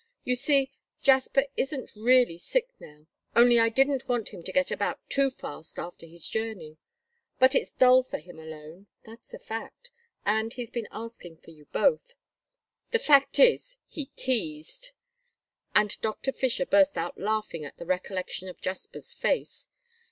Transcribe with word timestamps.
You 0.23 0.35
see, 0.35 0.71
Jasper 1.03 1.45
isn't 1.55 1.91
really 1.95 2.39
sick 2.39 2.69
now, 2.79 3.05
only 3.35 3.59
I 3.59 3.69
didn't 3.69 4.07
want 4.09 4.29
him 4.29 4.41
to 4.41 4.51
get 4.51 4.71
about 4.71 4.99
too 5.11 5.29
fast 5.29 5.77
after 5.77 6.07
his 6.07 6.27
journey. 6.27 6.77
But 7.37 7.53
it's 7.53 7.71
dull 7.71 8.01
for 8.01 8.17
him 8.17 8.39
alone, 8.39 8.87
that's 9.05 9.35
a 9.35 9.37
fact, 9.37 9.91
and 10.25 10.53
he's 10.53 10.71
been 10.71 10.87
asking 10.89 11.37
for 11.37 11.51
you 11.51 11.65
both. 11.65 12.15
The 12.89 12.97
fact 12.97 13.37
is, 13.37 13.77
he 13.85 14.07
teased," 14.15 14.89
and 15.75 16.01
Doctor 16.01 16.31
Fisher 16.31 16.65
burst 16.65 16.97
out 16.97 17.19
laughing 17.19 17.63
at 17.63 17.77
the 17.77 17.85
recollection 17.85 18.49
of 18.49 18.59
Jasper's 18.59 19.13
face. 19.13 19.67